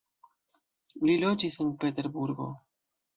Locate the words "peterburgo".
1.83-2.49